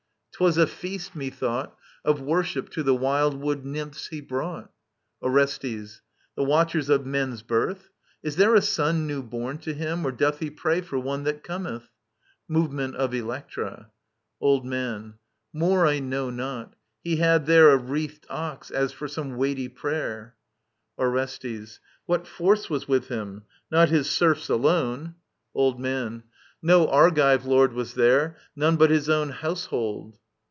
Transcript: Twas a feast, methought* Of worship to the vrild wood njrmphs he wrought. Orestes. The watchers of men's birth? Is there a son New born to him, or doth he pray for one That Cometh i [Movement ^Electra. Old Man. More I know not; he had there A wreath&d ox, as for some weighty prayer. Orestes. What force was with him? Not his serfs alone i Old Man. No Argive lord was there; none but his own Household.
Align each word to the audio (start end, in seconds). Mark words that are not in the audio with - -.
Twas 0.43 0.57
a 0.57 0.65
feast, 0.65 1.15
methought* 1.15 1.77
Of 2.03 2.19
worship 2.19 2.69
to 2.71 2.81
the 2.81 2.95
vrild 2.97 3.35
wood 3.37 3.63
njrmphs 3.63 4.09
he 4.09 4.21
wrought. 4.27 4.71
Orestes. 5.21 6.01
The 6.35 6.43
watchers 6.43 6.89
of 6.89 7.05
men's 7.05 7.43
birth? 7.43 7.89
Is 8.23 8.37
there 8.37 8.55
a 8.55 8.61
son 8.63 9.05
New 9.05 9.21
born 9.21 9.59
to 9.59 9.71
him, 9.75 10.03
or 10.03 10.11
doth 10.11 10.39
he 10.39 10.49
pray 10.49 10.81
for 10.81 10.97
one 10.97 11.25
That 11.25 11.43
Cometh 11.43 11.83
i 11.83 11.87
[Movement 12.47 12.95
^Electra. 12.95 13.91
Old 14.39 14.65
Man. 14.65 15.19
More 15.53 15.85
I 15.85 15.99
know 15.99 16.31
not; 16.31 16.75
he 17.03 17.17
had 17.17 17.45
there 17.45 17.69
A 17.69 17.77
wreath&d 17.77 18.25
ox, 18.27 18.71
as 18.71 18.91
for 18.91 19.07
some 19.07 19.35
weighty 19.37 19.69
prayer. 19.69 20.37
Orestes. 20.97 21.79
What 22.07 22.25
force 22.25 22.67
was 22.67 22.87
with 22.87 23.09
him? 23.09 23.43
Not 23.69 23.89
his 23.89 24.09
serfs 24.09 24.49
alone 24.49 25.13
i 25.19 25.59
Old 25.59 25.79
Man. 25.79 26.23
No 26.63 26.87
Argive 26.87 27.45
lord 27.45 27.73
was 27.73 27.93
there; 27.93 28.37
none 28.55 28.75
but 28.75 28.89
his 28.89 29.07
own 29.07 29.29
Household. 29.29 30.17